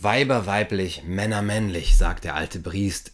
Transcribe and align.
Weiber 0.00 0.46
weiblich, 0.46 1.02
Männer 1.04 1.42
männlich, 1.42 1.96
sagt 1.96 2.22
der 2.22 2.36
alte 2.36 2.60
Briest. 2.60 3.06